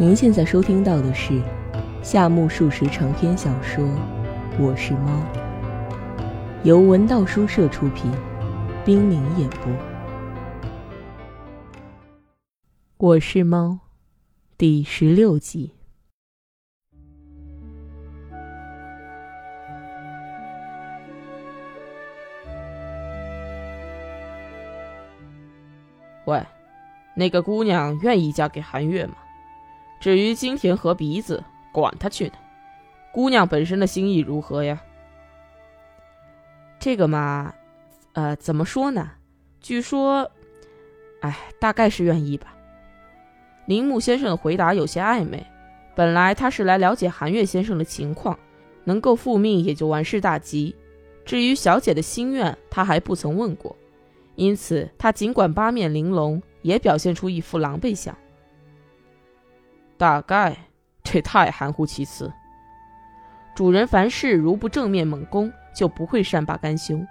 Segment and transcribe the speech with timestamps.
[0.00, 1.42] 您现在收听到的是
[2.04, 3.84] 夏目漱石长篇小说
[4.56, 5.10] 《我是猫》，
[6.62, 8.08] 由文道书社出品，
[8.84, 9.72] 冰凌演播。
[12.98, 13.70] 《我是猫》
[14.56, 15.72] 第十六集。
[26.26, 26.40] 喂，
[27.16, 29.14] 那个姑娘愿意嫁给韩月吗？
[30.00, 32.34] 至于金田和鼻子，管他去呢。
[33.12, 34.80] 姑娘本身的心意如何呀？
[36.78, 37.52] 这个嘛，
[38.12, 39.10] 呃，怎么说呢？
[39.60, 40.30] 据说，
[41.20, 42.54] 哎，大概是愿意吧。
[43.66, 45.44] 铃木先生的回答有些暧昧。
[45.96, 48.38] 本来他是来了解韩月先生的情况，
[48.84, 50.76] 能够复命也就万事大吉。
[51.24, 53.76] 至于小姐的心愿，他还不曾问过。
[54.36, 58.16] 因此，他尽管八面玲珑，也表现出一副狼狈相。
[59.98, 60.56] 大概，
[61.02, 62.32] 这太含糊其辞。
[63.54, 67.04] 主人凡事如不正面猛攻，就不会善罢甘休。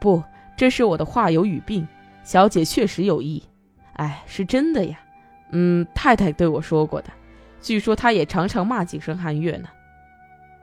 [0.00, 0.22] 不，
[0.56, 1.86] 这是我的话有语病。
[2.22, 3.42] 小姐确实有意，
[3.94, 4.98] 哎，是真的呀。
[5.50, 7.10] 嗯，太太对我说过的。
[7.60, 9.68] 据说她也常常骂几声寒月呢。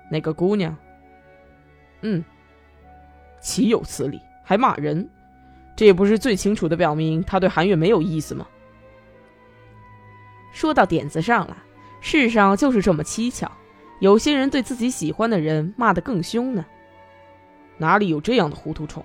[0.10, 0.76] 那个姑娘，
[2.02, 2.23] 嗯，
[3.40, 5.08] 岂有此理，还骂人？
[5.76, 8.45] 这不是最清楚的表明他对韩月没有意思吗？
[10.54, 11.58] 说到点子上了，
[12.00, 13.52] 世上就是这么蹊跷，
[14.00, 16.66] 有些人对自己喜欢的人骂得更凶呢。
[17.78, 19.04] 哪里有这样的糊涂虫？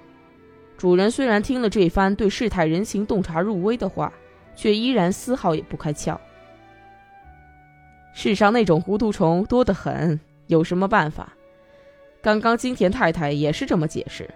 [0.77, 4.13] 主人虽然听了这番对世态人情洞察入微的话，
[4.55, 6.17] 却依然丝毫也不开窍。
[8.15, 11.33] 世上那种糊涂虫多得很，有什么办法？
[12.21, 14.29] 刚刚金田太太也是这么解释。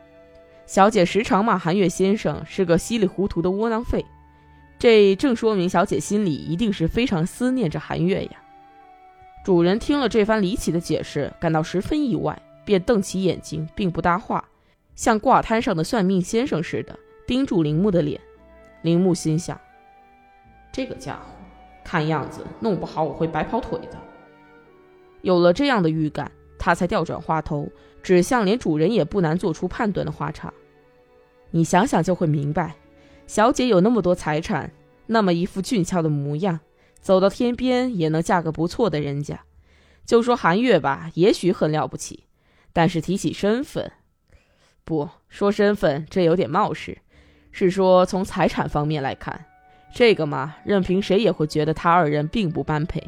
[0.67, 4.05] 小姐时常骂韩月先生是个稀里糊涂的窝囊废，
[4.83, 8.31] 这正说明小姐心里一定是非常思念着韩月呀。
[9.45, 14.45] 主人听了这番离奇的解释，感到十分意外，便瞪起眼睛，并不搭话，
[14.97, 16.98] 像挂摊上的算命先生似的
[17.29, 18.21] 盯住铃木的脸。
[18.83, 19.57] 铃木心想：
[20.73, 21.31] 这个家伙，
[21.85, 23.97] 看样子弄不好我会白跑腿的。
[25.21, 27.71] 有了这样的预感，他才调转话头。
[28.03, 30.53] 指向连主人也不难做出判断的花茶，
[31.53, 32.75] 你想想就会明白，
[33.33, 34.70] 小姐有那么多财产，
[35.07, 36.61] 那么一副俊俏的模样，
[37.01, 39.41] 走到天边也能嫁个不错的人家。
[40.05, 42.25] 就说韩月吧，也许很了不起，
[42.75, 43.91] 但是提起身份，
[44.85, 46.98] 不说身份，这有点冒失，
[47.51, 49.47] 是说从财产方面来看，
[49.95, 53.03] 这个嘛，任凭谁也会觉得他二人并不般配。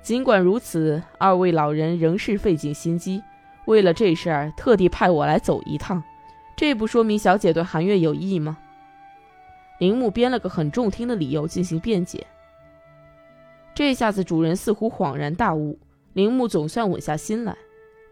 [0.00, 3.20] 尽管如此，二位老人仍是费尽心机。
[3.64, 6.00] 为了这事儿，特地派我来走一趟，
[6.54, 8.56] 这不说明小姐对韩月有意吗？
[9.80, 12.24] 铃木编了个很中听的理由进行辩解。
[13.74, 15.76] 这下子主人似乎恍然大悟，
[16.12, 17.56] 铃木总算稳下心来。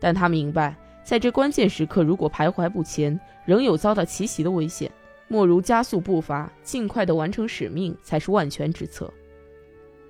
[0.00, 0.74] 但他明白，
[1.04, 4.90] 在这关键时刻，如果徘徊不前，仍有遭到奇袭的危险，
[5.28, 9.12] 莫如加速步伐，尽快的完成使命，才是万全之策。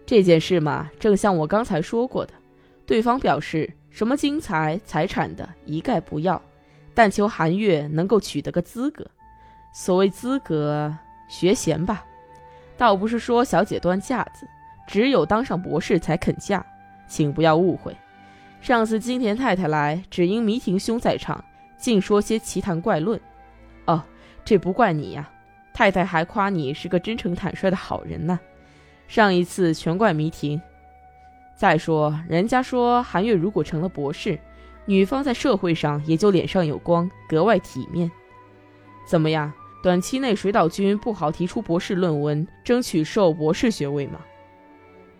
[0.07, 2.33] 这件事嘛，正像我刚才说过的，
[2.87, 3.71] 对方表示。
[3.91, 6.41] 什么金财财产的，一概不要，
[6.95, 9.05] 但求韩月能够取得个资格。
[9.75, 10.95] 所谓资格，
[11.29, 12.05] 学贤吧，
[12.77, 14.49] 倒不是说小姐端架子，
[14.87, 16.65] 只有当上博士才肯嫁，
[17.07, 17.97] 请不要误会。
[18.61, 21.45] 上次金田太太来，只因弥庭兄在场，
[21.77, 23.21] 竟说些奇谈怪论。
[23.85, 24.03] 哦，
[24.45, 25.31] 这不怪你呀，
[25.73, 28.41] 太太还夸你是个真诚坦率的好人呢。
[29.07, 30.61] 上一次全怪弥庭。
[31.55, 34.39] 再说，人家说韩月如果成了博士，
[34.87, 38.11] 女方在社会上也就脸上有光，格外体面。
[39.07, 39.53] 怎么样？
[39.81, 44.21] 短期内水岛君不好提出博士论文，争取授博士学位吗？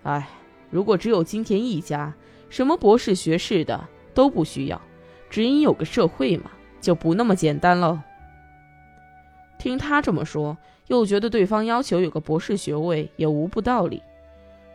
[0.03, 0.29] 哎，
[0.71, 2.13] 如果只有金田一家，
[2.49, 4.81] 什么博士学士的都不需要，
[5.31, 8.01] 只因有个社会嘛，就不那么简单喽。
[9.61, 10.57] 听他这么说，
[10.89, 14.03] 又觉得对方要求有个博士学位也无不道理。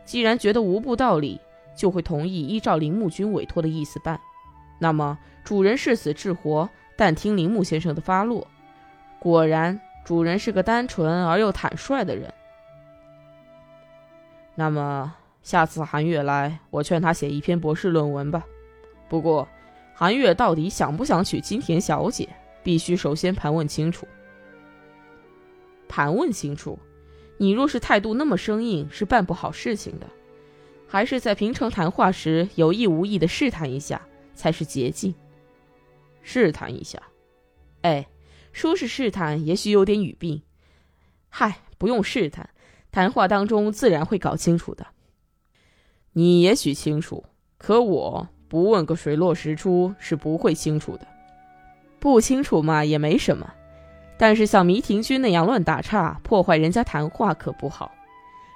[0.06, 1.40] 既然觉得无不道理，
[1.76, 4.18] 就会同意依照铃木君委托的意思办，
[4.78, 8.46] 那么主人是死是活，但听铃木先生的发落。
[9.24, 12.30] 果然，主人是个单纯而又坦率的人。
[14.54, 18.44] 那么下次韩月来，我劝他写一篇博士论文吧。
[19.08, 19.48] 不过，
[19.94, 22.28] 韩月到底想不想娶金田小姐，
[22.62, 24.06] 必须首先盘问清楚。
[25.88, 26.78] 盘问清楚，
[27.38, 30.06] 你若是态度那么生硬，是办不好事情的。
[30.86, 34.02] 还是在平常谈话时有意无意的试探一下
[34.34, 35.14] 才是捷径。
[36.20, 37.02] 试探一下，
[37.80, 38.06] 哎，
[38.54, 40.40] 说是试探，也许有点语病。
[41.28, 42.48] 嗨，不用试探，
[42.92, 44.86] 谈话当中自然会搞清楚的。
[46.12, 47.24] 你也许清楚，
[47.58, 51.06] 可我不问个水落石出是不会清楚的。
[51.98, 53.52] 不清楚嘛也没什么，
[54.16, 57.92] 但是像迷婷君那样乱打岔，破坏人家谈话可不好。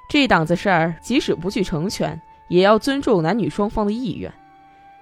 [0.09, 4.33] 这档子事儿，即使不去成全，也要尊重男女双方的意愿。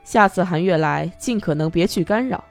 [0.05, 2.43] 下次韩月来，尽可能别去干扰。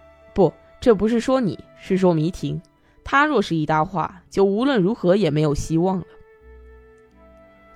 [0.85, 2.61] 这不是说你，是说迷婷。
[3.03, 6.05] 他若是一搭话，就无论如何也没有希望了。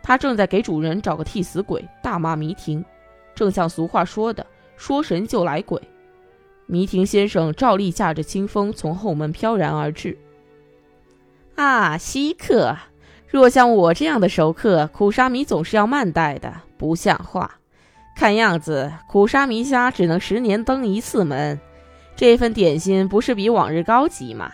[0.04, 2.86] 他正在给主人找个替死鬼，大骂迷婷，
[3.34, 4.46] 正像俗话说的
[4.78, 5.82] ：“说神就来鬼。”
[6.70, 10.16] 迷婷先生照例驾着清风从后门飘然而至。
[11.56, 12.78] 啊，稀客！
[13.28, 17.56] 若像我这样的熟客，苦沙弥总是要慢待的，不像话。
[18.16, 21.60] 看样子，苦沙弥家只能十年登一次门，
[22.20, 24.52] 这份点心不是比往日高级吗？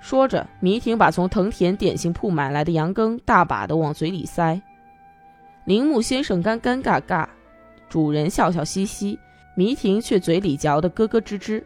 [0.00, 4.60] 说着，迷婷把从藤田点心铺买来的羊羹大把的往嘴里塞。
[5.64, 7.24] 铃木先生干干尬尬，
[7.88, 9.16] 主人笑笑嘻嘻。
[9.54, 11.62] 迷婷却嘴里嚼得咯咯吱吱。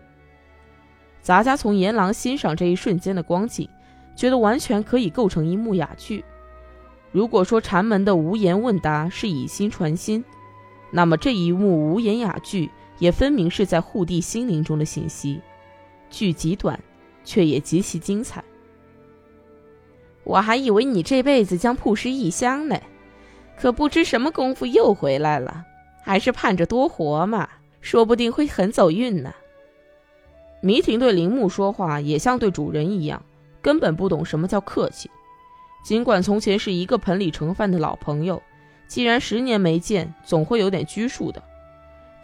[1.23, 3.67] 杂家从阎廊欣赏这一瞬间的光景，
[4.15, 6.23] 觉得完全可以构成一幕哑剧。
[7.11, 10.23] 如果说禅门的无言问答是以心传心，
[10.91, 15.41] 那么这一幕无言哑剧也分明是在护地心灵中的信息。
[16.11, 16.79] 剧极短，
[17.25, 18.43] 却也极其精彩。
[20.23, 22.81] 我还以为你这辈子将曝尸异乡呢，
[23.59, 25.65] 可不知什么功夫又回来了，
[26.03, 27.49] 还是盼着多活嘛。
[27.81, 29.35] 说不定会很走运呢。
[30.63, 33.23] 迷婷对铃木说话也像对主人一样，
[33.61, 35.11] 根本不懂什么叫客气。
[35.85, 38.43] 尽管从前是一个盆里盛饭的老朋友，
[38.89, 41.43] 既然十年没见，总会有点拘束的。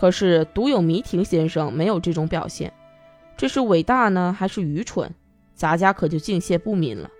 [0.00, 2.72] 可是独有迷婷先生没有这种表现，
[3.36, 5.14] 这是伟大呢，还是愚蠢？
[5.54, 7.10] 咱家可就敬谢不敏了。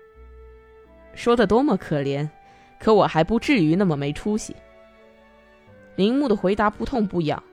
[1.13, 2.27] 说的多么可怜，
[2.79, 4.55] 可我还不至于那么没出息。
[5.95, 7.43] 铃木的回答不痛不痒。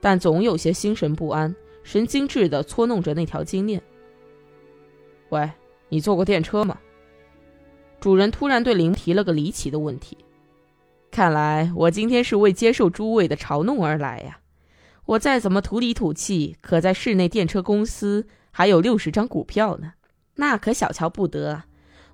[0.00, 3.80] 但总有些心神不安，神经质地搓弄着那条金链。
[5.28, 5.48] 喂，
[5.90, 6.76] 你坐过电车吗？
[8.00, 10.18] 主人突然对林提了个离奇的问题。
[11.12, 14.40] 看来我今天是为接受诸位的嘲弄而来呀。
[15.04, 19.92] 我再怎么土里土气，可在市内电车公司还有六十张股票呢，
[20.36, 21.64] 那可小瞧不得。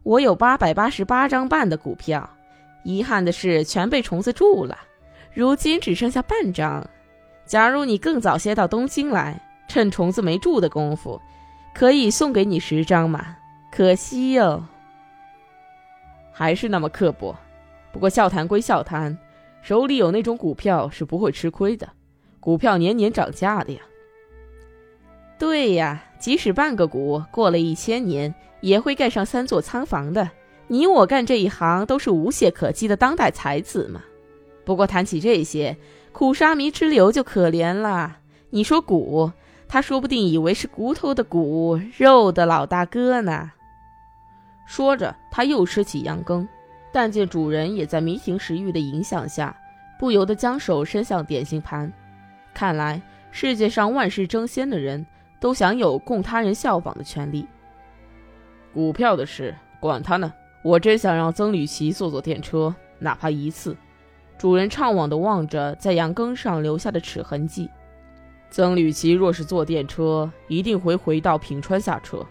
[0.02, 2.28] 我有八百八十八张半的股票，
[2.84, 4.78] 遗憾的是全被虫子蛀了，
[5.34, 6.88] 如今只剩下半张。
[7.44, 9.38] 假如你更早些到东京来，
[9.68, 11.20] 趁虫子没蛀的功夫，
[11.74, 13.36] 可以送给你十张嘛？
[13.70, 14.64] 可惜哟，
[16.32, 17.36] 还是那么刻薄。
[17.92, 19.16] 不过笑谈归笑谈，
[19.60, 21.86] 手里有那种股票是不会吃亏的。
[22.48, 23.82] 股票年年涨价的呀。
[25.38, 30.30] 对呀，即使半个股，过了一千年也会盖上三座仓房的。
[30.66, 34.00] 你我干这一行都是无懈可击的当代才子嘛。
[34.64, 35.76] 不过谈起这些。
[36.10, 38.16] 苦沙弥之流就可怜了。
[38.48, 39.30] 你说骨，
[39.68, 43.52] 他说不定以为是骨头的骨，肉的老大哥呢。
[44.66, 46.48] 说着，他又吃起羊羹，
[46.94, 49.54] 但见主人也在迷情食欲的影响下，
[50.00, 51.92] 不由得将手伸向点心盘。
[52.58, 53.00] 看来
[53.30, 55.06] 世界上万事争先的人
[55.38, 57.46] 都享有供他人效仿的权利。
[58.74, 60.34] 股票的事，管他呢。
[60.64, 63.76] 我真想让曾吕奇坐坐电车，哪怕一次。
[64.36, 67.70] 主人怅惘地望着在羊羹上留下的齿痕迹。
[68.50, 72.26] 曾吕奇若是坐电车，一定会回到平川下车。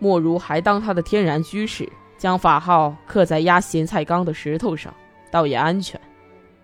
[0.00, 4.92] 莫如还当他的天然居士，将法号刻在压咸菜缸的石头上，
[5.30, 6.00] 倒也安全。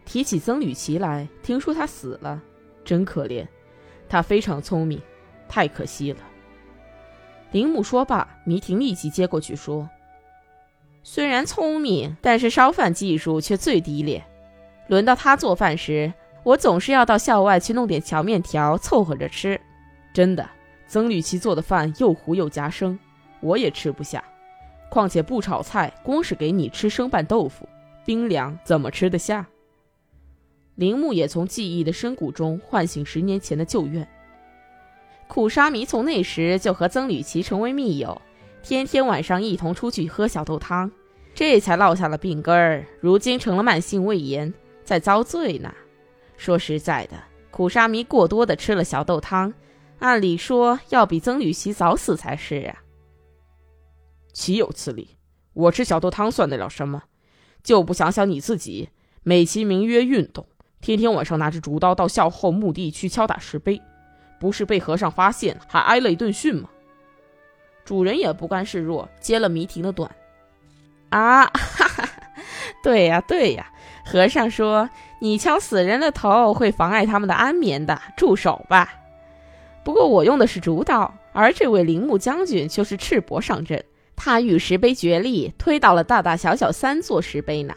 [0.04, 2.42] 提起曾吕奇来，听说他死了，
[2.90, 3.46] 真可怜。
[4.08, 5.00] 他非常聪明，
[5.48, 6.18] 太可惜了。
[7.52, 9.88] 铃木说罢，迷婷立即接过去说
[11.04, 14.24] ：“虽然聪明，但是烧饭技术却最低劣。”
[14.88, 19.60] 轮到他做饭时，我总是要到校外去弄点荞面条凑合着吃。
[20.12, 20.50] 真的，
[20.88, 22.98] 曾吕奇做的饭又糊又夹生，
[23.38, 24.24] 我也吃不下。
[24.88, 27.68] 况且不炒菜，光是给你吃生拌豆腐，
[28.04, 29.46] 冰凉怎么吃得下？
[30.80, 34.08] 铃木也从记忆的深谷中唤醒十年前的旧怨。
[35.28, 38.22] 苦沙弥从那时就和曾吕奇成为密友，
[38.62, 40.90] 天天晚上一同出去喝小豆汤，
[41.34, 44.54] 这才落下了病根儿，如今成了慢性胃炎。
[44.82, 45.70] 在遭罪呢。
[46.38, 49.52] 说实在的，苦沙弥过多的吃了小豆汤，
[49.98, 52.82] 按理说要比曾吕奇早死才是啊。
[54.32, 55.18] 岂有此理！
[55.52, 57.02] 我吃小豆汤算得了什么？
[57.62, 58.88] 就不想想你自己，
[59.22, 60.46] 美其名曰运动，
[60.80, 63.80] 天天晚上拿着竹刀到校后墓地去敲打石碑，
[64.38, 66.68] 不是被和尚发现，还挨了一顿训吗？
[67.84, 70.10] 主人也不甘示弱，接了迷婷的短。
[71.10, 72.08] 啊，哈哈，
[72.82, 73.66] 对呀，对呀。
[74.04, 74.88] 和尚说
[75.20, 78.92] ：“你敲死人的头会妨碍他们的安眠的，住手吧。
[79.84, 83.84] 不过我用的是竹刀，而这位铃木将军却是赤膊上阵。
[84.16, 87.74] 他与石碑决力，推倒了大大小小三座石碑呢。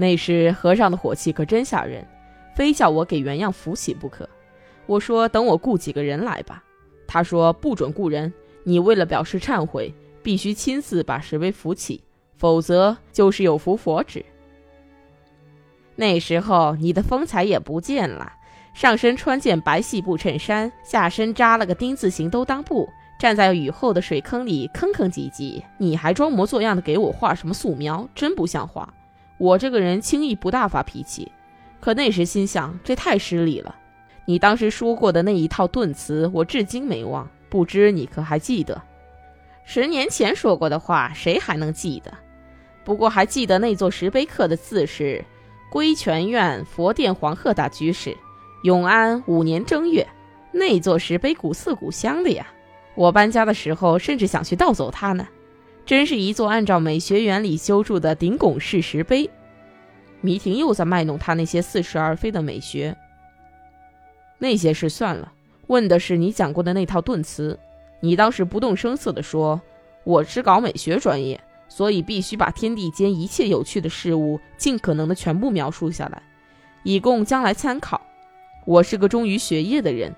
[0.00, 2.06] 那时和尚的火气可真吓人，
[2.54, 4.26] 非叫我给原样扶起不可。
[4.86, 6.62] 我说等我雇几个人来吧。
[7.06, 12.00] 他说不准雇人，你为了表示忏悔，必须亲自把石碑扶起，
[12.36, 14.24] 否则就是有福佛指。
[15.96, 18.32] 那时候你的风采也不见了，
[18.72, 22.88] 上身穿件白细布衬衫，下身扎了个丁字形兜裆布，
[23.18, 28.94] 站在雨后的水坑里吭吭唧唧，你还装模作样的给我画什么素描，真不像话。
[29.38, 31.32] 我这个人轻易不大发脾气，
[31.80, 33.74] 可那时心想这太失礼了。
[34.26, 38.82] 你当时说过的那一套顿词，我至今没忘，不知你可还记得？
[39.64, 42.12] 十年前说过的话，谁还能记得？
[42.84, 45.24] 不过还记得那座石碑刻的字是。
[45.70, 48.16] 归泉院佛殿黄鹤大居士，
[48.62, 50.08] 永安五年正月，
[50.50, 52.46] 那座石碑古色古香的呀！
[52.94, 55.28] 我搬家的时候，甚至想去盗走它呢。
[55.88, 59.30] 真是一座按照美学原理修筑的顶拱式石碑。
[60.20, 62.94] 迷婷又在卖弄他那些似是而非的美学。
[64.36, 65.32] 那些事算了，
[65.68, 67.58] 问的是你讲过的那套顿词。
[68.00, 69.58] 你当时不动声色地说
[70.04, 71.40] ：“我是搞美学专业。”
[71.70, 76.22] 所以必须把天地间一切有趣的事物尽可能的全部描述下来，
[76.82, 77.98] 以供将来参考。
[78.66, 80.14] 我是个忠于学业的人，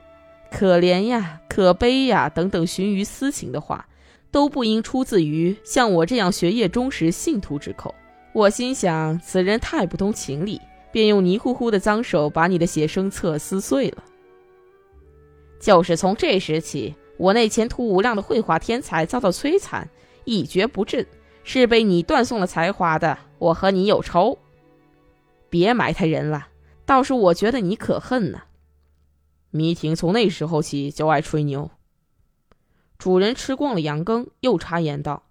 [0.51, 3.87] 可怜呀，可悲呀，等等寻于私情的话，
[4.31, 7.95] 都不应出自于像我这样学业忠实信徒之口。
[8.33, 10.61] 我心想，此人太不通情理，
[10.93, 14.05] 便用泥乎乎的脏手把你的写生册撕碎了。
[15.59, 19.89] 就是从这时起，我那前途无量的绘画天才遭到摧残，
[20.25, 21.07] 一蹶不振。
[21.43, 24.39] 是被你断送了才华的，我和你有仇。
[25.49, 26.49] 别埋汰人了，
[26.85, 28.43] 倒是我觉得你可恨呢。
[29.51, 31.71] 迷婷从那时候起就爱吹牛。
[33.01, 35.23] 主人吃光了羊羹，又插言道：“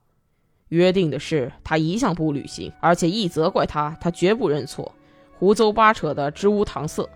[0.69, 4.91] 约定的事，他一向不履行，而且一责怪他，他绝不认错，
[5.37, 7.07] 胡诌八扯的，支吾搪塞。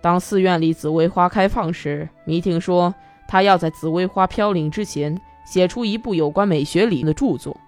[0.00, 2.94] 当寺院里紫薇花开放时，迷婷说
[3.26, 7.60] 他要在紫薇花飘零之前，写出一部有关美学理论的著作。”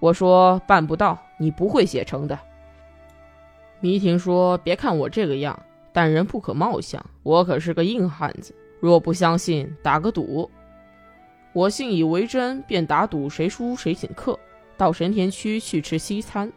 [0.00, 2.36] 我说办不到，你不会写成的。
[3.78, 5.56] 迷婷说：“别看我这个样，
[5.92, 8.52] 但人不可貌相，我可是个硬汉子。
[8.80, 10.50] 若不相信，打个赌。”
[11.56, 14.38] 我信以为真，便打赌谁输谁请客，
[14.76, 16.52] 到神田区去吃西餐。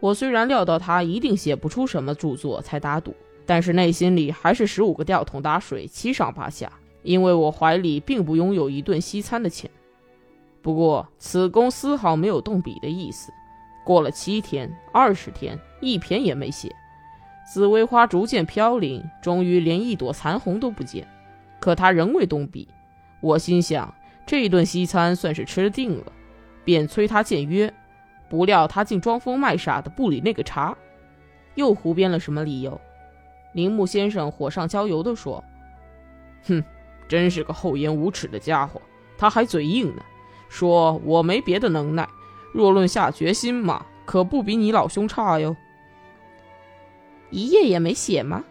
[0.00, 3.14] 我虽然料到他一定写不出什么著作，才打赌，
[3.46, 6.72] 但是内心里还是十五个吊桶打水，七上八下，
[7.04, 9.70] 因为我怀里并不拥有一顿西餐的钱。
[10.60, 13.30] 不过，此公丝毫没有动笔的意思。
[13.84, 16.74] 过了七天、二十天，一篇也没写。
[17.54, 21.06] 紫薇花逐渐飘零，终于连一朵残红都不见。
[21.60, 22.66] 可他仍未动笔。
[23.22, 23.94] 我心想，
[24.30, 26.12] 这顿西餐算是吃定了，
[26.64, 27.74] 便催他见约。
[28.28, 30.78] 不料他竟装疯卖傻的不理那个茬，
[31.56, 32.80] 又胡编了什么理由。
[33.54, 35.42] 铃木先生火上浇油地说
[36.46, 36.62] ：“哼，
[37.08, 38.80] 真是个厚颜无耻的家伙，
[39.18, 40.02] 他还嘴硬呢。”
[40.48, 42.08] 说我没别的能耐，
[42.54, 45.56] 若论下决心嘛，可不比你老兄差哟。
[47.30, 48.44] 一页也没写吗？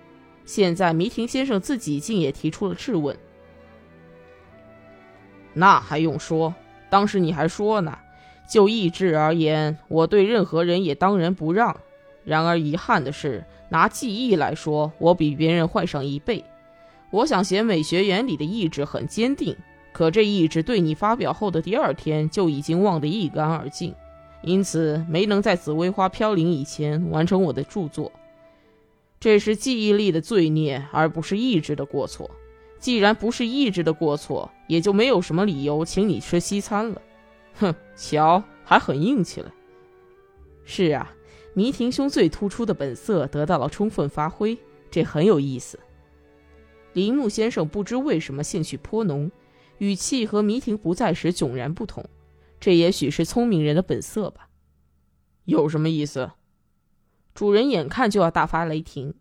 [0.44, 3.18] 现在迷婷先生自己竟也提出了质问。
[5.60, 6.56] 那还用说？
[6.90, 8.00] 当时你还说呢。
[8.48, 11.78] 就意志而言，我对任何人也当仁不让。
[12.24, 16.44] 然而遗憾的是，拿记忆来说，我比别人坏上一倍。
[17.12, 19.56] 我想写美学原理的意志很坚定。
[19.92, 23.94] 可这意志对你发表后的第二天就已经忘得一干二净，
[24.42, 28.12] 因此没能在紫薇花飘零以前完成我的著作。
[29.20, 32.32] 这是记忆力的罪孽，而不是意志的过错。
[32.80, 37.02] 既然不是意志的过错，也就没有什么理由请你吃西餐了。
[37.56, 39.54] 哼，瞧，还很硬气了。
[40.64, 41.14] 是啊，
[41.54, 44.58] 迷婷兄最突出的本色得到了充分发挥，
[44.90, 45.80] 这很有意思。
[46.94, 49.32] 铃木先生不知为什么兴趣颇浓。
[49.80, 52.06] 语气和迷婷不在时迥然不同，
[52.60, 54.50] 这也许是聪明人的本色吧。
[55.46, 56.32] 有什么意思？
[57.34, 59.14] 主人眼看就要大发雷霆。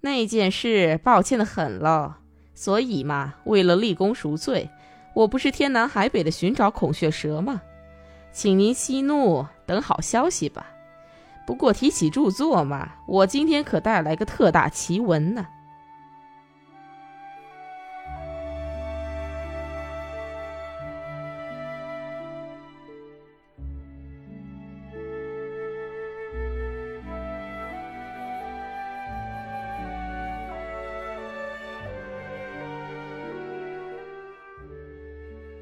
[0.00, 2.20] 那件事抱歉的很了，
[2.56, 4.68] 所以嘛，为了立功赎罪，
[5.12, 7.60] 我不是天南海北的寻找孔雀蛇吗？
[8.32, 10.66] 请您息怒，等好消息吧。
[11.46, 15.46] 不过提起著作嘛，我今天可带来个特大奇闻呢。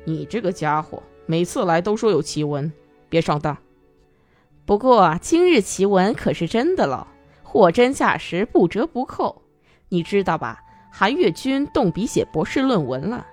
[0.05, 2.71] 你这个家伙，每次来都说有奇闻，
[3.09, 3.57] 别上当。
[4.67, 7.07] 不过今日奇闻可是真的了，
[7.43, 9.43] 货真价实，不折不扣。
[9.89, 10.61] 你知道吧？
[10.91, 13.27] 韩月君动笔写博士论文了。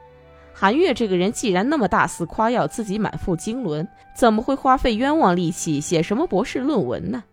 [0.53, 7.23] 韩月这个人既然那么大肆夸耀自己满腹经纶，怎么会花费冤枉力气写什么博士论文呢？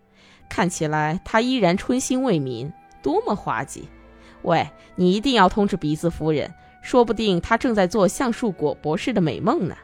[0.47, 3.87] 看起来他依然春心未泯，多么滑稽！
[4.41, 6.51] 喂，你一定要通知鼻子夫人，
[6.89, 9.75] 说不定他正在做橡树果博士的美梦呢。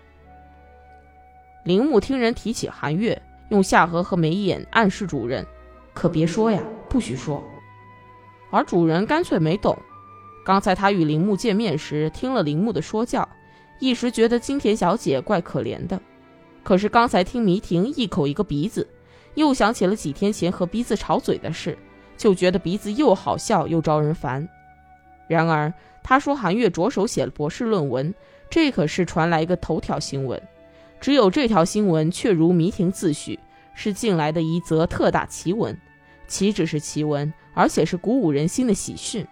[1.63, 3.21] 铃木听人提起韩月。
[3.49, 5.45] 用下颌和眉眼暗示主人，
[5.93, 6.59] 可别说呀，
[6.89, 7.43] 不许说。
[8.49, 9.77] 而主人干脆没懂。
[10.43, 13.29] 刚才他与铃木见面时，听了铃木的说教，
[13.79, 16.01] 一时觉得金田小姐怪可怜的。
[16.63, 18.89] 可是刚才听迷婷一口一个鼻子，
[19.35, 21.77] 又想起了几天前和鼻子吵嘴的事，
[22.17, 24.49] 就觉得鼻子又好笑又招人烦。
[25.27, 25.71] 然而
[26.07, 28.13] 他说韩月着手写了博士论文，
[28.47, 30.39] 这可是传来一个头条新闻。
[31.01, 33.39] 只有这条新闻却如迷婷自诩，
[33.73, 35.75] 是近来的一则特大奇闻。
[36.27, 39.25] 岂止是奇闻，而且是鼓舞人心的喜讯。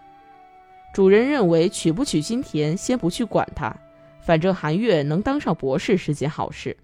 [0.96, 3.75] 主人认为娶不娶金田，先不去管他，
[4.25, 6.75] 反正韩月能当上博士是件好事。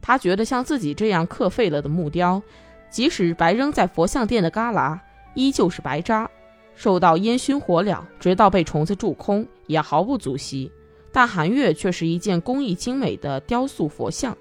[0.00, 2.42] 他觉得像自己这样刻废了的木雕，
[2.88, 4.98] 即使白扔在佛像殿的旮旯，
[5.34, 6.30] 依旧是白渣，
[6.76, 10.70] 受到烟熏火燎，直到被虫子蛀空，也毫不足惜。
[11.10, 14.36] 但韩月却是一件工艺精美的雕塑佛像，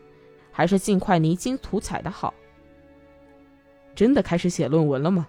[0.51, 2.34] 还是尽快泥金涂彩的好。
[3.96, 5.27] 真的开始写论文了吗？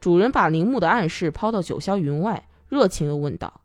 [0.00, 3.60] 主人把铃木的暗示抛到九霄云外，热情地问道：“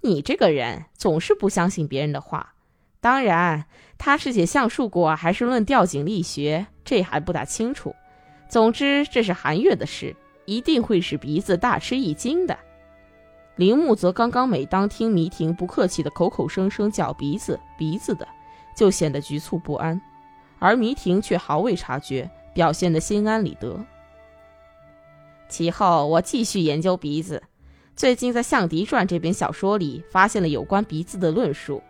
[0.00, 2.54] 你这个人总是不相信别人的话。
[3.00, 3.66] 当然，
[3.98, 7.92] 他是写橡树果还是论吊井力学，这还不大清楚。
[8.48, 12.58] 总之，这是韩月的事，一定会使鼻子大吃一惊的。”
[13.56, 18.26] 铃木则刚刚每当听迷婷不客气的口口声声叫鼻子鼻子的，
[18.74, 20.00] 就显得局促不安，
[20.58, 23.78] 而迷婷却毫未察觉，表现得心安理得。
[25.48, 27.42] 其后我继续研究鼻子，
[27.94, 31.82] 最近在《象迪传》这本小说里发现了有关鼻子的论述。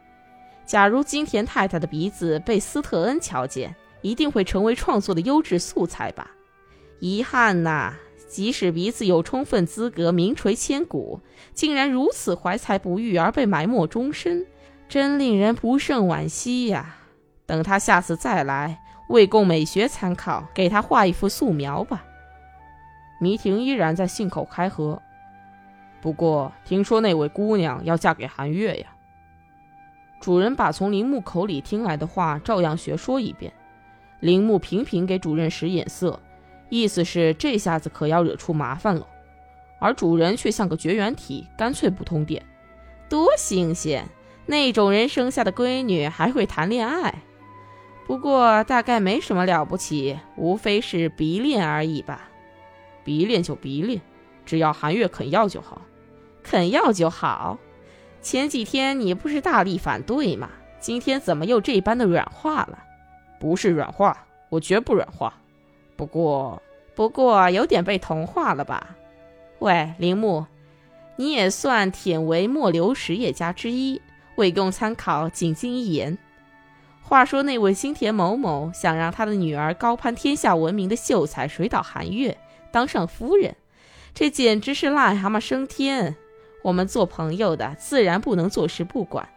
[0.66, 6.28] 假如金田太太的鼻子被斯特恩瞧见，一定会成为创作的优质素材吧？
[6.98, 7.94] 遗憾呐。
[8.32, 11.20] 即使鼻子有充分资格名垂千古，
[11.52, 14.46] 竟然如此怀才不遇而被埋没终身，
[14.88, 16.96] 真令人不胜惋惜呀！
[17.44, 22.06] 等他下次再来，为供美学参考，给他画一幅素描吧。
[23.20, 25.02] 迷婷依然在信口开河。
[26.00, 28.86] 不过听说那位姑娘要嫁给韩月呀。
[30.22, 33.52] 主人把从铃木口里听来的话照样学说一遍，
[34.20, 36.18] 铃木频频给主人使眼色。
[36.72, 39.06] 意思是这下子可要惹出麻烦了，
[39.78, 42.42] 而主人却像个绝缘体，干脆不通电。
[43.10, 44.08] 多新鲜！
[44.46, 47.14] 那种人生下的闺女还会谈恋爱？
[48.06, 52.30] 不过大概没什么了不起，无非是鼻恋而已吧。
[53.04, 54.00] 鼻恋就鼻恋，
[54.46, 55.82] 只要韩月肯要就好。
[56.42, 57.58] 肯要就好？
[58.22, 60.48] 前几天你不是大力反对吗？
[60.80, 62.78] 今天怎么又这般的软化了？
[63.38, 65.34] 不是软化，我绝不软化。
[66.02, 66.62] 不过，
[66.96, 68.96] 不过有点被同化了吧？
[69.60, 70.46] 喂，铃木，
[71.14, 74.02] 你也算舔为末流实业家之一，
[74.34, 76.18] 为供参考，谨进一言。
[77.00, 82.36] 话说那位新田某某想让他的女儿高攀天下闻名的秀才水岛寒月
[82.72, 83.54] 当上夫人，
[84.12, 86.16] 这简直是癞蛤蟆升天。
[86.64, 89.28] 我们做朋友的自然不能坐视不管，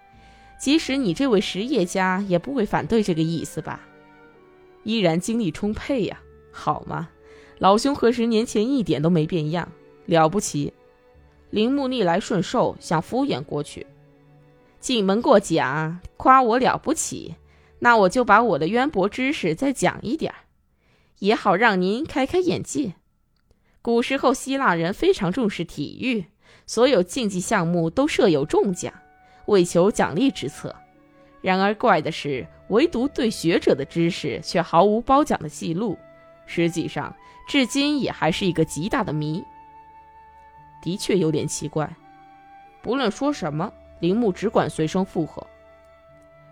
[0.60, 3.82] 即使你这位实业家也不会反对这个意思吧？
[4.82, 6.20] 依然精力充沛呀。
[6.56, 7.10] 好吗，
[7.60, 9.70] 老兄和十年前一点都没变样，
[10.06, 10.74] 了不起。
[11.50, 13.86] 铃木逆来顺受，想敷衍过去。
[14.80, 17.36] 进门过奖，夸我了不起，
[17.80, 20.38] 那我就把我的渊博知识再讲一点儿，
[21.20, 22.94] 也好让您开开眼界。
[23.82, 26.26] 古时候希腊人非常重视体育，
[26.66, 28.94] 所有竞技项目都设有重奖，
[29.48, 30.74] 为求奖励之策。
[31.42, 35.98] 然而怪的是，唯独对学者的知识却毫无褒奖的记录。
[36.46, 37.16] 实际上，
[37.48, 39.44] 至今也还是一个极大的谜。
[40.82, 41.96] 的确有点奇怪。
[42.82, 45.46] 不论说什么，铃木只管随声附和。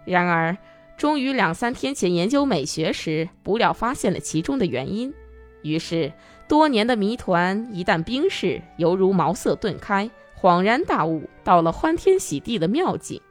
[0.06, 0.58] 然而，
[0.98, 5.14] 终于两三天前研究美学时，不料发现了其中的原因。
[5.62, 6.12] 于是，
[6.48, 13.22] 多年的谜团一旦冰释，犹如茅塞顿开，恍然大悟，到了欢天喜地的妙境。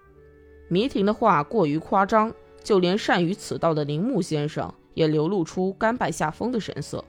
[0.68, 4.72] 迷婷的话过于夸张，就连善于此道的铃木先生。
[4.94, 7.04] 也流露出甘拜下风的神色。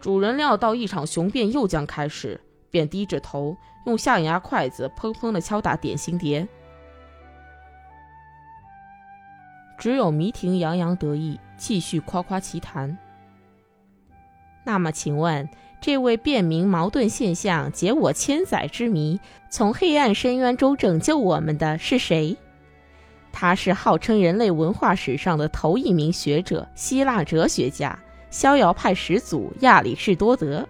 [0.00, 6.46] 主人料到一场雄辩又将开始，便低着头，用下牙筷子砰砰地敲打点心碟。
[9.78, 12.98] 只有迷婷洋洋得意，继续夸夸其谈。
[14.64, 15.48] 那么，请问，
[15.80, 22.36] 这位辨明矛盾现象、解我千载之谜、从黑暗深渊中拯救我们的是谁？
[23.40, 27.96] 他是号称人类文化史上的头一名学者——希腊哲学家、
[28.30, 30.66] 逍遥派始祖亚里士多德。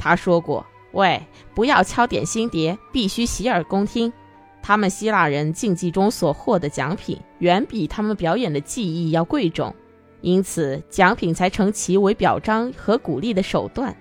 [0.00, 1.22] 他说过：“喂，
[1.54, 4.12] 不要敲点心碟，必须洗耳恭听。
[4.60, 9.72] 他们希腊人竞技中所获的奖品，远比他们表演的技艺要贵重，
[10.20, 13.96] 因此奖品才成其为表彰和鼓励的手段。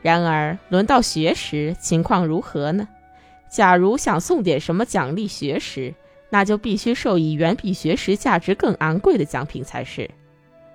[0.00, 2.88] 然而，轮到学识，情况如何呢？
[3.50, 5.94] 假如想送点什么奖励学识，
[6.30, 10.10] 那就必须授以远比学识价值更昂贵的奖品才是。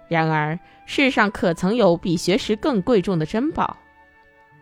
[0.08, 3.78] 然而，世上可曾有比学识更贵重的珍宝？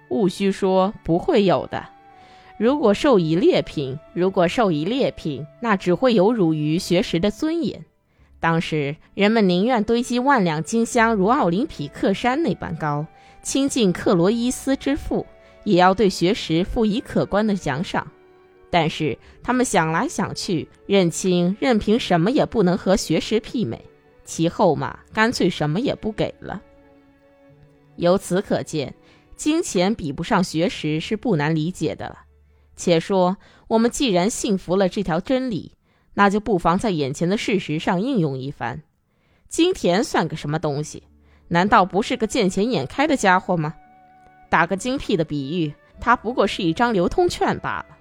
[0.09, 1.85] 勿须说，不会有的。
[2.57, 7.83] 如果授以劣品，如果授以劣品，那只会有辱于学识的尊严。
[8.39, 13.05] 当时人们宁愿堆积万两金香，如奥林匹克山那般高，
[13.41, 15.25] 倾尽克罗伊斯之腹，
[15.63, 18.07] 也要对学识赋以可观的奖赏。
[18.71, 23.85] 但是他们想来想去，认清任凭什么也不能和学识媲美，
[24.25, 26.59] 其后嘛，干脆什么也不给了。
[27.97, 28.95] 由此可见。
[29.35, 32.25] 金钱比不上学识是不难理解的了。
[32.75, 35.71] 且说，我们既然信服了这条真理，
[36.13, 38.83] 那就不妨在眼前的事实上应用一番。
[39.49, 41.01] 金田算个什么东西？
[41.47, 43.73] 难道不是个见钱眼开的家伙吗？
[44.51, 47.97] 打个精辟的比喻，他不过是一张流通券罢了。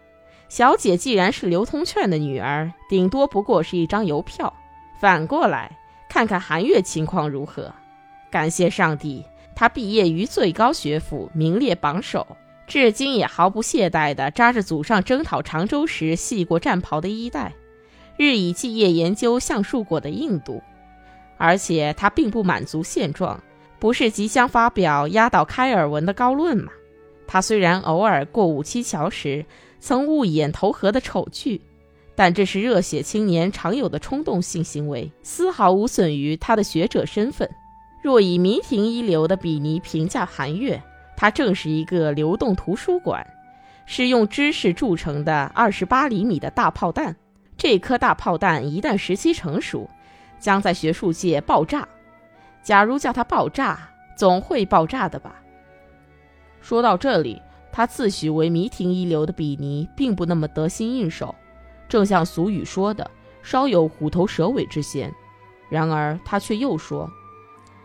[0.50, 4.52] 小姐既然是流通券的女儿，顶多不过是一张邮票。
[4.98, 7.72] 反过来看看韩月情况如何？
[8.32, 9.24] 感谢上帝。
[9.54, 12.26] 他毕业于最高学府，名列榜首，
[12.66, 17.52] 至今也毫不懈怠地扎着祖上征讨常州时系过战袍的衣带，
[18.16, 20.60] 日以继夜研究橡树果的硬度。
[21.36, 23.40] 而且他并不满足现状，
[23.78, 26.72] 不是即将发表压倒开尔文的高论吗？
[27.28, 29.44] 他虽然偶尔过五七桥时
[29.80, 31.60] 曾误眼投河的丑剧，
[32.14, 37.48] 但这是热血青年常有的冲动性行为，丝毫无损于他的学者身份。
[38.02, 40.82] 若以迷亭一流的比拟评价韩月，
[41.16, 43.26] 他正是一个流动图书馆，
[43.86, 47.16] 是用知识铸成的二十八厘米的大炮弹。
[47.56, 49.88] 这颗大炮弹一旦时机成熟，
[50.38, 51.86] 将在学术界爆炸。
[52.62, 55.42] 假如叫它爆炸，总会爆炸的吧？
[56.62, 57.40] 说到这里，
[57.72, 61.34] 他自诩为迷亭一流的比尼，并不那么得心应手，
[61.88, 63.10] 正像俗语说的，
[63.42, 65.12] 稍有虎头蛇尾之嫌。
[65.68, 67.10] 然而他却又说。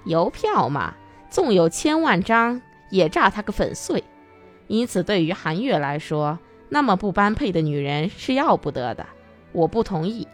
[0.05, 0.93] 邮票嘛，
[1.29, 4.03] 纵有千万张，也炸他个粉碎。
[4.67, 6.37] 因此，对于韩月来说，
[6.69, 9.05] 那么不般配的女人是要不得的。
[9.51, 10.27] 我不同意。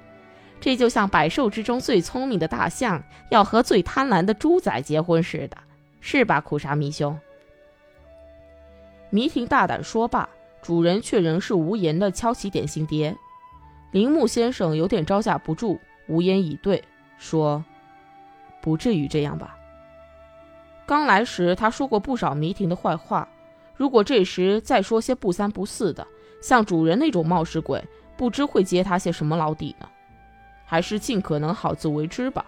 [0.60, 5.58] 这就像百兽之中最聪明的大象要和最贪婪的猪仔结婚似的，
[6.02, 7.20] 是吧，苦沙弥兄？
[9.12, 10.28] 迷婷大胆说罢，
[10.62, 13.15] 主人却仍是无言的敲起点心碟。
[13.91, 16.82] 铃木先生有点招架不住，无言以对，
[17.17, 17.63] 说
[18.62, 19.58] ：“不至于这样吧。”
[20.88, 23.28] 刚来时，他说过不少迷婷的坏话。
[23.76, 26.08] 如果这时再说些不三不四的，
[26.41, 27.84] 像主人那种冒失鬼，
[28.15, 29.89] 不知会揭他些什么老底呢？
[30.65, 32.45] 还是尽可能好自为之吧，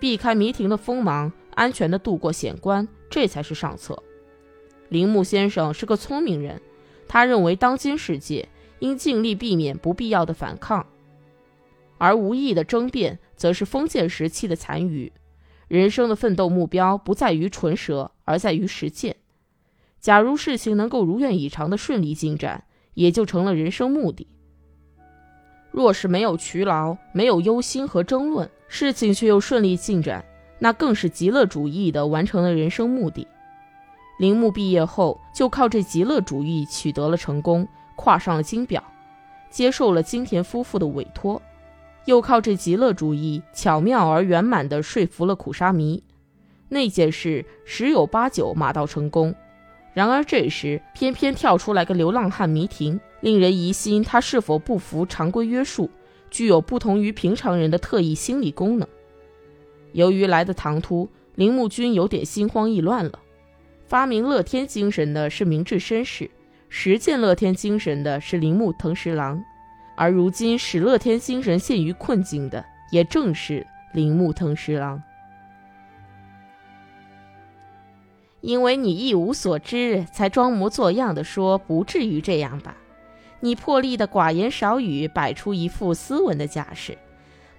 [0.00, 4.02] 避开迷婷的锋芒，安全的度过险关，这才是上策。
[4.88, 6.60] 铃木先生是个聪明人，
[7.08, 10.86] 他认为当今世界应尽力避免不必要的反抗，
[11.98, 15.12] 而无意的争辩，则是封建时期的残余。
[15.66, 19.16] 人生的奋斗目标不在于唇舌，而在于实践。
[20.00, 24.28] 假如事情能够如愿以偿的顺利进展，也就成了人生目的。
[25.70, 30.24] 若是没有劬劳，没有忧心和争论，事情却又顺利进展，
[30.58, 33.26] 那更是极乐主义的完成了人生目的。
[34.18, 38.82] 铃木毕业后，就靠这极乐主义取得了成功，跨上了金表，
[39.50, 41.42] 接受了金田夫妇的委托。
[42.04, 46.02] 又靠这极乐主义巧妙而圆满地说服了苦沙弥，
[46.68, 49.34] 那件事十有八九马到成功。
[49.94, 55.88] 然而这时偏偏跳出来个流浪汉迷亭，令人疑心他是否不服常规约束，
[56.30, 58.86] 具有不同于平常人的特异心理功能。
[59.92, 63.20] 由于来的唐突，铃木君有点心慌意乱了。
[63.94, 66.28] 发明乐天精神的是明治绅士，
[66.68, 69.40] 实践乐天精神的是铃木藤十郎。
[69.94, 75.00] 而如今使乐天精神陷于困境的，也正是铃木藤十郎。
[78.40, 82.76] 因为你一无所知，才装模作样的说不至于这样吧？
[83.38, 86.98] 你破例的寡言少语，摆出一副斯文的架势，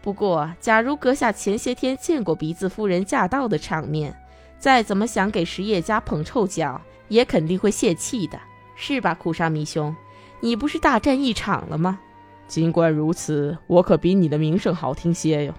[0.01, 4.13] 不过，假如阁下前些天见过鼻子夫人驾到的场面，
[4.57, 8.39] 再怎么想给实业家捧臭脚，也肯定会泄气的，
[8.75, 9.95] 是吧，苦沙弥兄？
[10.39, 11.99] 你不是大战一场了吗？
[12.47, 15.53] 尽管如此，我可比你的名声好听些哟。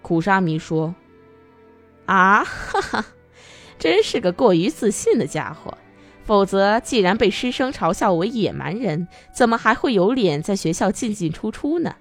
[0.00, 0.94] 苦沙弥说
[2.06, 3.04] ：“啊，哈哈，
[3.78, 5.76] 真是个过于自信的家伙。
[6.24, 11.96] 否则，既然被师生嘲笑为野蛮人，怎么还会有脸在学校进进出出呢？”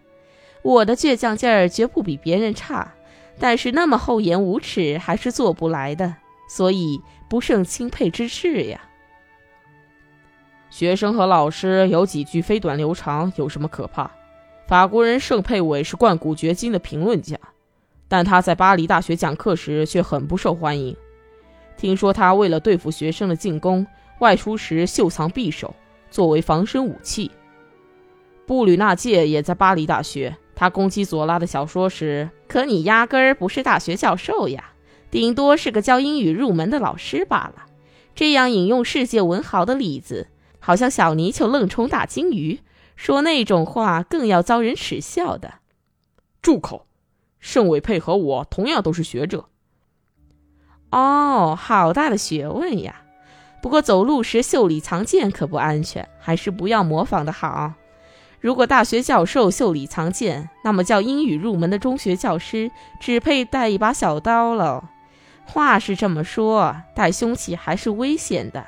[0.63, 2.93] 我的倔强劲儿绝不比别人差，
[3.39, 6.15] 但是那么厚颜无耻还是做不来的，
[6.50, 8.82] 所以不胜钦佩之至呀。
[10.69, 14.12] 学生和老师有几句飞短流长，有什么可怕？
[14.67, 17.38] 法国人圣佩韦是贯古绝今的评论家，
[18.08, 20.95] 但他在巴黎大学讲课时却很不受欢迎。
[21.78, 23.86] 听说他为了对付学生的进攻，
[24.19, 25.73] 外出时袖藏匕首，
[26.10, 27.32] 作为防身武器。
[28.45, 30.36] 布吕纳界也在巴黎大学。
[30.59, 34.71] 他攻击左拉的小说时，可你压根儿不是大学教授呀，
[35.11, 37.67] 顶多是个教英语入门的老师罢了。
[38.15, 42.61] 这样引用世界文豪的例子，好像小泥鳅愣冲大金鱼，
[42.95, 45.59] 说那种话更要遭人耻笑的。
[46.41, 46.87] 住口！
[47.39, 49.45] 盛伟配合我同样都是学者。
[50.89, 53.03] 哦，好大的学问呀！
[53.61, 57.73] 不过走路时袖里藏剑可不安全，还是不要模仿的好。
[58.47, 64.89] 如果大学教授袖里藏剑，那么教英语入门的中学教师只配带一把小刀了。
[65.43, 68.65] 话是这么说，带凶器还是危险的。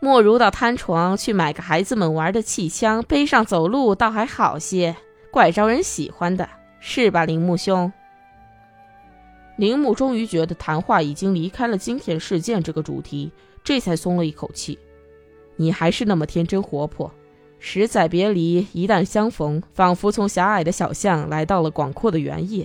[0.00, 4.96] 莫如到摊床去买个孩子们玩的气枪，背上走路倒还好些，
[5.30, 6.48] 怪招人喜欢的，
[6.80, 7.92] 是吧，铃木兄？
[9.56, 13.30] 铃木终于觉得谈话已经离开了今天事件这个主题，
[13.62, 14.76] 这才松了一口气。
[15.54, 17.08] 你还是那么天真活泼。
[17.68, 22.64] 十载别离，一旦相逢，仿佛从狭隘的小巷来到了广阔的原野。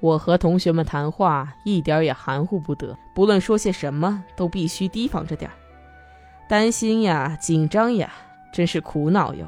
[0.00, 5.54] 我和同学们谈话，一点也含糊不得，不论说些什么，都必须提防着点儿，
[6.48, 8.10] 担心呀，紧张呀，
[8.54, 9.46] 真是苦恼哟。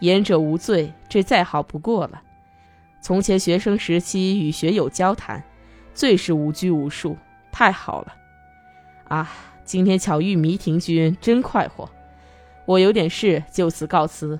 [0.00, 2.20] 言者无罪，这再好不过了。
[3.00, 5.42] 从前学生时期与学友交谈，
[5.94, 7.16] 最是无拘无束，
[7.50, 8.14] 太好了。
[9.08, 9.32] 啊，
[9.64, 11.88] 今天巧遇迷亭君，真快活。
[12.66, 14.38] 我有点事，就此告辞。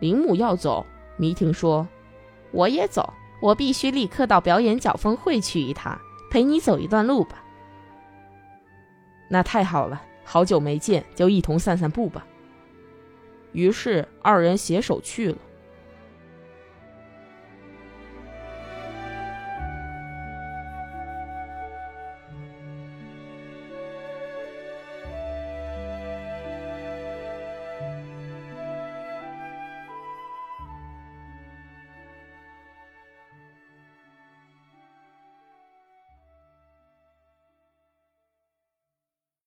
[0.00, 0.84] 铃木要走，
[1.16, 1.86] 迷婷说
[2.50, 7.44] ：“我也走，我必须立刻到表演角峰会去一趟，陪你走一段路吧。”
[9.28, 12.26] 那太好了，好久没见，就一同散散步吧。
[13.52, 15.38] 于是二人携手去了。